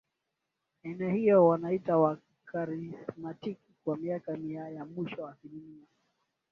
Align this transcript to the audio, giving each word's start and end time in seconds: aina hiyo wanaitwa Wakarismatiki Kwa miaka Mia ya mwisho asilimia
aina 0.83 1.11
hiyo 1.11 1.47
wanaitwa 1.47 1.99
Wakarismatiki 2.01 3.73
Kwa 3.83 3.97
miaka 3.97 4.37
Mia 4.37 4.69
ya 4.69 4.85
mwisho 4.85 5.27
asilimia 5.27 5.87